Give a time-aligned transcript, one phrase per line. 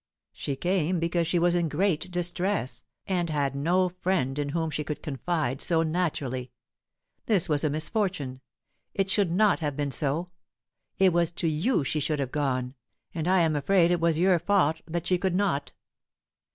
[0.33, 4.83] "She came because she was in great distress, and had no friend in whom she
[4.83, 6.49] could confide so naturally.
[7.27, 8.41] This was a misfortune;
[8.95, 10.31] it should not have been so.
[10.97, 12.73] It was to you that she should have gone,
[13.13, 15.71] and I am afraid it was your fault that she could not."